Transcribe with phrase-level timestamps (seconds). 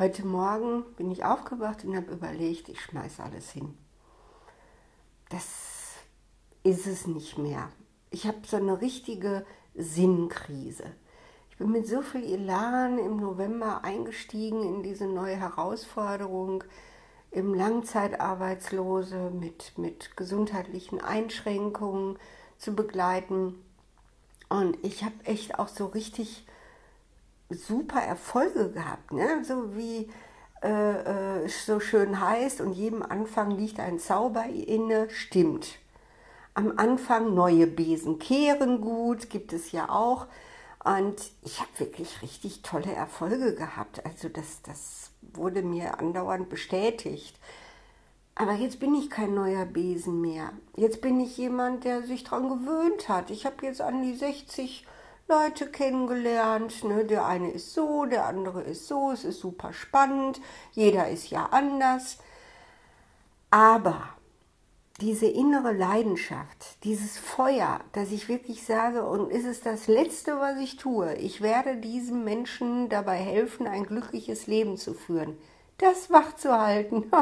[0.00, 3.76] Heute Morgen bin ich aufgewacht und habe überlegt, ich schmeiße alles hin.
[5.28, 5.44] Das
[6.62, 7.68] ist es nicht mehr.
[8.08, 9.44] Ich habe so eine richtige
[9.74, 10.84] Sinnkrise.
[11.50, 16.64] Ich bin mit so viel Elan im November eingestiegen in diese neue Herausforderung,
[17.30, 22.18] im Langzeitarbeitslose mit, mit gesundheitlichen Einschränkungen
[22.56, 23.62] zu begleiten.
[24.48, 26.46] Und ich habe echt auch so richtig
[27.50, 29.44] super Erfolge gehabt, ne?
[29.44, 30.08] so wie
[30.62, 35.78] äh, äh, so schön heißt und jedem Anfang liegt ein Zauber inne, stimmt.
[36.54, 40.26] Am Anfang neue Besen kehren gut, gibt es ja auch.
[40.84, 44.04] Und ich habe wirklich richtig tolle Erfolge gehabt.
[44.04, 47.38] Also das, das wurde mir andauernd bestätigt.
[48.34, 50.52] Aber jetzt bin ich kein neuer Besen mehr.
[50.76, 53.30] Jetzt bin ich jemand, der sich daran gewöhnt hat.
[53.30, 54.86] Ich habe jetzt an die 60
[55.30, 56.82] Leute kennengelernt.
[56.82, 57.04] Ne?
[57.04, 59.12] Der eine ist so, der andere ist so.
[59.12, 60.40] Es ist super spannend.
[60.72, 62.18] Jeder ist ja anders.
[63.50, 64.08] Aber
[65.00, 70.58] diese innere Leidenschaft, dieses Feuer, dass ich wirklich sage, und ist es das Letzte, was
[70.58, 75.38] ich tue, ich werde diesem Menschen dabei helfen, ein glückliches Leben zu führen,
[75.78, 77.10] das wach zu halten.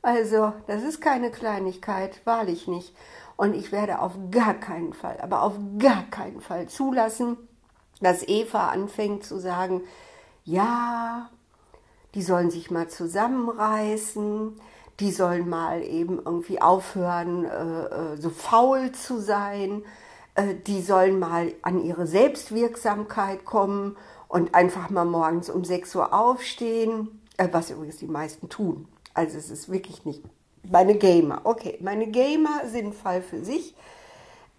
[0.00, 2.94] Also, das ist keine Kleinigkeit, wahrlich nicht.
[3.38, 7.36] Und ich werde auf gar keinen Fall, aber auf gar keinen Fall zulassen,
[8.00, 9.82] dass Eva anfängt zu sagen,
[10.44, 11.30] ja,
[12.16, 14.60] die sollen sich mal zusammenreißen,
[14.98, 19.84] die sollen mal eben irgendwie aufhören, äh, äh so faul zu sein,
[20.34, 26.12] äh, die sollen mal an ihre Selbstwirksamkeit kommen und einfach mal morgens um 6 Uhr
[26.12, 28.88] aufstehen, äh, was übrigens die meisten tun.
[29.14, 30.24] Also es ist wirklich nicht
[30.70, 31.78] meine Gamer, okay.
[31.80, 33.74] Meine Gamer sind Fall für sich.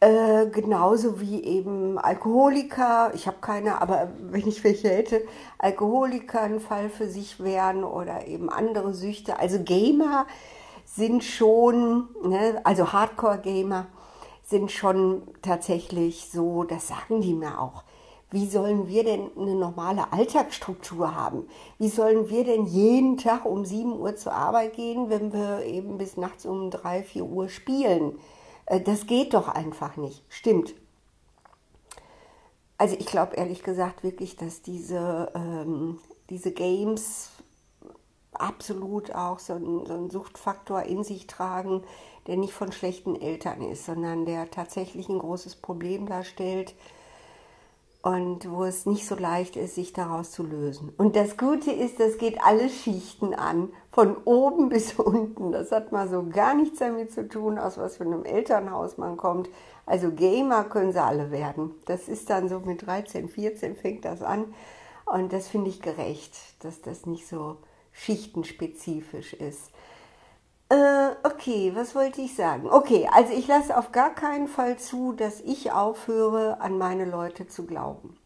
[0.00, 5.22] Äh, genauso wie eben Alkoholiker, ich habe keine, aber wenn ich welche hätte,
[5.58, 9.40] Alkoholiker ein Fall für sich wären oder eben andere Süchte.
[9.40, 10.26] Also Gamer
[10.84, 13.86] sind schon, ne, also Hardcore-Gamer
[14.44, 17.82] sind schon tatsächlich so, das sagen die mir auch,
[18.30, 21.48] wie sollen wir denn eine normale Alltagsstruktur haben?
[21.78, 25.96] Wie sollen wir denn jeden Tag um 7 Uhr zur Arbeit gehen, wenn wir eben
[25.96, 28.18] bis nachts um 3, 4 Uhr spielen?
[28.66, 30.22] Äh, das geht doch einfach nicht.
[30.28, 30.74] Stimmt.
[32.76, 37.30] Also ich glaube ehrlich gesagt wirklich, dass diese, ähm, diese Games
[38.32, 41.82] absolut auch so einen, so einen Suchtfaktor in sich tragen,
[42.26, 46.74] der nicht von schlechten Eltern ist, sondern der tatsächlich ein großes Problem darstellt
[48.02, 50.92] und wo es nicht so leicht ist, sich daraus zu lösen.
[50.96, 55.52] Und das Gute ist, das geht alle Schichten an, von oben bis unten.
[55.52, 59.16] Das hat mal so gar nichts damit zu tun, aus was für einem Elternhaus man
[59.16, 59.48] kommt.
[59.84, 61.74] Also Gamer können sie alle werden.
[61.86, 64.54] Das ist dann so mit 13, 14 fängt das an.
[65.06, 67.56] Und das finde ich gerecht, dass das nicht so
[67.92, 69.70] schichtenspezifisch ist.
[70.70, 72.68] Äh, okay, was wollte ich sagen?
[72.68, 77.46] Okay, also ich lasse auf gar keinen Fall zu, dass ich aufhöre, an meine Leute
[77.46, 78.18] zu glauben.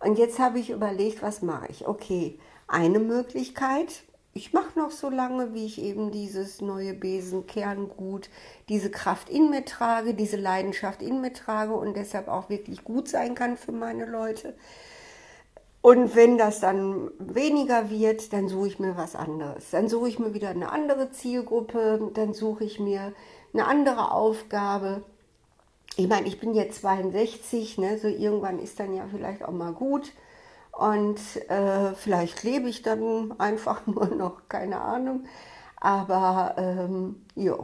[0.00, 1.86] Und jetzt habe ich überlegt, was mache ich?
[1.86, 4.04] Okay, eine Möglichkeit,
[4.34, 8.30] ich mache noch so lange, wie ich eben dieses neue Besenkerngut,
[8.70, 13.08] diese Kraft in mir trage, diese Leidenschaft in mir trage und deshalb auch wirklich gut
[13.08, 14.54] sein kann für meine Leute.
[15.82, 19.70] Und wenn das dann weniger wird, dann suche ich mir was anderes.
[19.70, 23.12] Dann suche ich mir wieder eine andere Zielgruppe, dann suche ich mir
[23.52, 25.02] eine andere Aufgabe.
[25.96, 29.72] Ich meine, ich bin jetzt 62, ne, so irgendwann ist dann ja vielleicht auch mal
[29.72, 30.12] gut.
[30.70, 35.24] Und äh, vielleicht lebe ich dann einfach nur noch, keine Ahnung.
[35.76, 37.58] Aber ähm, ja,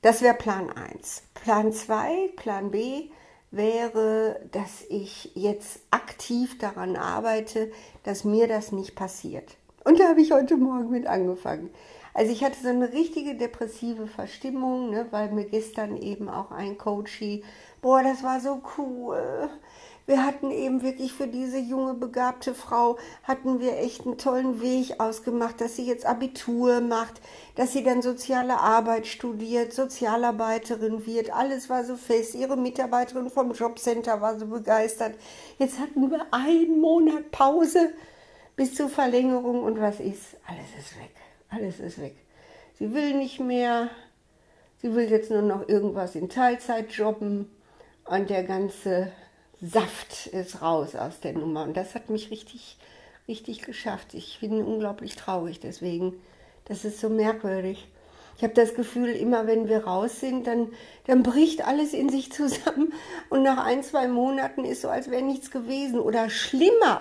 [0.00, 1.24] das wäre Plan 1.
[1.34, 3.10] Plan 2, Plan B
[3.56, 7.70] wäre, dass ich jetzt aktiv daran arbeite,
[8.04, 9.56] dass mir das nicht passiert.
[9.84, 11.70] Und da habe ich heute Morgen mit angefangen.
[12.14, 16.78] Also ich hatte so eine richtige depressive Verstimmung, ne, weil mir gestern eben auch ein
[16.78, 17.44] Coachie,
[17.82, 19.50] boah, das war so cool
[20.06, 25.00] wir hatten eben wirklich für diese junge, begabte Frau, hatten wir echt einen tollen Weg
[25.00, 27.20] ausgemacht, dass sie jetzt Abitur macht,
[27.56, 31.32] dass sie dann soziale Arbeit studiert, Sozialarbeiterin wird.
[31.34, 32.36] Alles war so fest.
[32.36, 35.16] Ihre Mitarbeiterin vom Jobcenter war so begeistert.
[35.58, 37.90] Jetzt hatten wir einen Monat Pause
[38.54, 40.36] bis zur Verlängerung und was ist?
[40.46, 41.14] Alles ist weg.
[41.48, 42.16] Alles ist weg.
[42.78, 43.90] Sie will nicht mehr.
[44.80, 47.50] Sie will jetzt nur noch irgendwas in Teilzeit jobben
[48.04, 49.10] und der ganze
[49.60, 51.64] Saft ist raus aus der Nummer.
[51.64, 52.76] Und das hat mich richtig,
[53.26, 54.14] richtig geschafft.
[54.14, 56.14] Ich bin unglaublich traurig deswegen.
[56.66, 57.88] Das ist so merkwürdig.
[58.36, 60.68] Ich habe das Gefühl, immer wenn wir raus sind, dann,
[61.06, 62.92] dann bricht alles in sich zusammen
[63.30, 65.98] und nach ein, zwei Monaten ist so, als wäre nichts gewesen.
[65.98, 67.00] Oder schlimmer.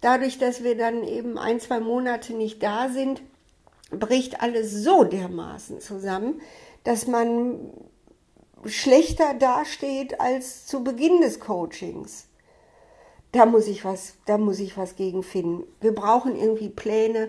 [0.00, 3.22] dadurch, dass wir dann eben ein, zwei Monate nicht da sind,
[3.90, 6.40] bricht alles so dermaßen zusammen,
[6.84, 7.58] dass man
[8.66, 12.26] schlechter dasteht als zu Beginn des Coachings.
[13.32, 15.64] Da muss ich was, da muss ich was gegen finden.
[15.80, 17.28] Wir brauchen irgendwie Pläne,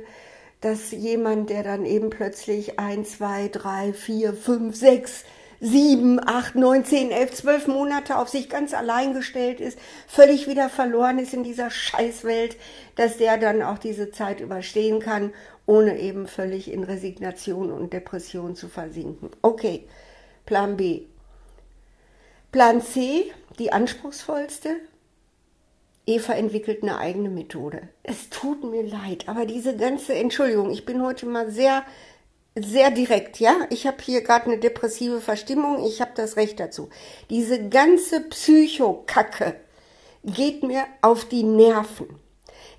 [0.60, 5.24] dass jemand, der dann eben plötzlich ein, zwei, drei, vier, fünf, sechs,
[5.60, 10.70] sieben, acht, neun, zehn, elf, zwölf Monate auf sich ganz allein gestellt ist, völlig wieder
[10.70, 12.58] verloren ist in dieser Scheißwelt,
[12.96, 15.34] dass der dann auch diese Zeit überstehen kann,
[15.68, 19.30] ohne eben völlig in Resignation und Depression zu versinken.
[19.44, 19.88] Okay,
[20.46, 21.04] Plan B.
[22.52, 24.76] Plan C, die anspruchsvollste.
[26.06, 27.88] Eva entwickelt eine eigene Methode.
[28.04, 31.84] Es tut mir leid, aber diese ganze Entschuldigung, ich bin heute mal sehr
[32.56, 33.56] sehr direkt, ja.
[33.70, 36.90] Ich habe hier gerade eine depressive Verstimmung, ich habe das Recht dazu.
[37.30, 39.56] Diese ganze Psychokacke
[40.26, 42.20] geht mir auf die Nerven.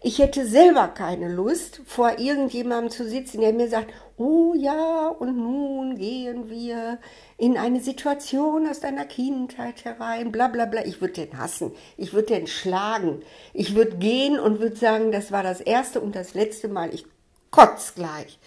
[0.02, 5.36] Ich hätte selber keine Lust, vor irgendjemandem zu sitzen, der mir sagt, oh ja, und
[5.36, 6.98] nun gehen wir
[7.36, 10.84] in eine Situation aus deiner Kindheit herein, bla bla bla.
[10.84, 13.22] Ich würde den hassen, ich würde den schlagen,
[13.52, 17.04] ich würde gehen und würde sagen, das war das erste und das letzte Mal, ich
[17.50, 18.38] kotz gleich.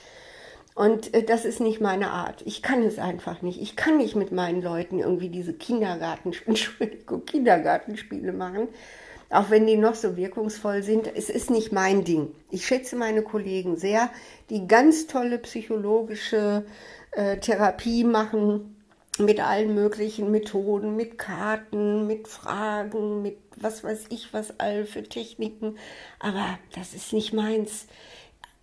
[0.75, 2.41] Und äh, das ist nicht meine Art.
[2.45, 3.61] Ich kann es einfach nicht.
[3.61, 6.31] Ich kann nicht mit meinen Leuten irgendwie diese Kindergarten,
[7.25, 8.69] Kindergartenspiele machen
[9.29, 12.29] auch wenn die noch so wirkungsvoll sind, es ist nicht mein Ding.
[12.51, 14.09] Ich schätze meine Kollegen sehr,
[14.49, 16.65] die ganz tolle psychologische
[17.11, 18.75] äh, Therapie machen
[19.17, 25.03] mit allen möglichen Methoden, mit Karten, mit Fragen, mit was weiß ich was all für
[25.03, 25.77] Techniken.
[26.19, 27.87] Aber das ist nicht meins.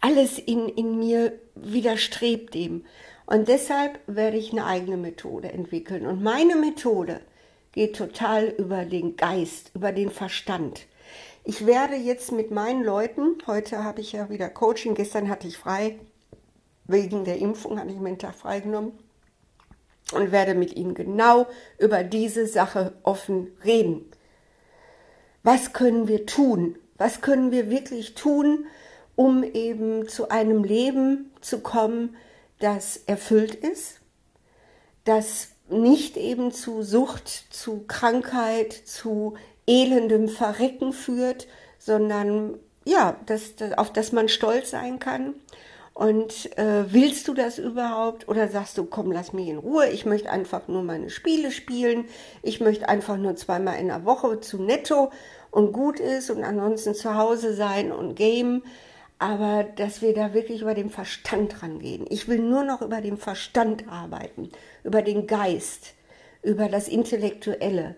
[0.00, 2.85] Alles in, in mir widerstrebt dem.
[3.25, 6.06] Und deshalb werde ich eine eigene Methode entwickeln.
[6.06, 7.20] Und meine Methode
[7.72, 10.86] geht total über den Geist, über den Verstand.
[11.44, 15.58] Ich werde jetzt mit meinen Leuten, heute habe ich ja wieder Coaching, gestern hatte ich
[15.58, 15.98] frei,
[16.84, 18.92] wegen der Impfung hatte ich mir einen Tag freigenommen
[20.12, 21.46] und werde mit ihnen genau
[21.78, 24.04] über diese Sache offen reden.
[25.42, 26.76] Was können wir tun?
[26.98, 28.66] Was können wir wirklich tun,
[29.16, 32.16] um eben zu einem Leben zu kommen,
[32.60, 34.00] das erfüllt ist,
[35.04, 39.34] das nicht eben zu Sucht, zu Krankheit, zu
[39.66, 41.46] elendem Verrecken führt,
[41.78, 45.34] sondern ja, das, das, auf das man stolz sein kann.
[45.94, 48.26] Und äh, willst du das überhaupt?
[48.26, 52.06] Oder sagst du, komm, lass mich in Ruhe, ich möchte einfach nur meine Spiele spielen,
[52.42, 55.12] ich möchte einfach nur zweimal in der Woche zu netto
[55.50, 58.62] und gut ist und ansonsten zu Hause sein und game
[59.22, 62.06] aber dass wir da wirklich über den Verstand rangehen.
[62.10, 64.48] Ich will nur noch über den Verstand arbeiten,
[64.82, 65.94] über den Geist,
[66.42, 67.94] über das Intellektuelle.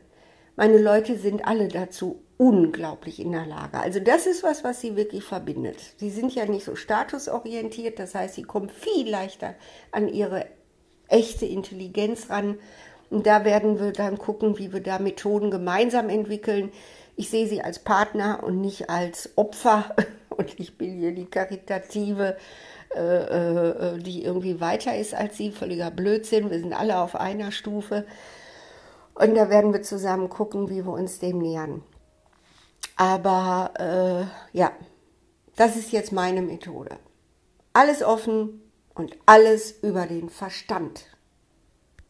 [0.54, 3.78] Meine Leute sind alle dazu unglaublich in der Lage.
[3.78, 5.94] Also das ist was, was sie wirklich verbindet.
[5.96, 9.54] Sie sind ja nicht so statusorientiert, das heißt, sie kommen viel leichter
[9.92, 10.44] an ihre
[11.08, 12.58] echte Intelligenz ran.
[13.08, 16.70] Und da werden wir dann gucken, wie wir da Methoden gemeinsam entwickeln.
[17.16, 19.96] Ich sehe sie als Partner und nicht als Opfer
[20.36, 22.36] und ich bin hier die Karitative,
[22.94, 26.50] äh, äh, die irgendwie weiter ist als sie, völliger Blödsinn.
[26.50, 28.06] Wir sind alle auf einer Stufe.
[29.14, 31.82] Und da werden wir zusammen gucken, wie wir uns dem nähern.
[32.96, 33.72] Aber
[34.52, 34.72] äh, ja,
[35.56, 36.98] das ist jetzt meine Methode.
[37.72, 38.62] Alles offen
[38.94, 41.06] und alles über den Verstand.